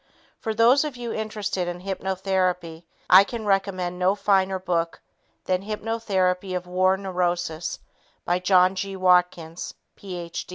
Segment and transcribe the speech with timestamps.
[0.39, 4.99] For those of you interested in hypnotherapy, I can recommend no finer book
[5.45, 7.77] than Hypnotherapy of War Neuroses
[8.25, 8.95] by John G.
[8.95, 10.47] Watkins, Ph.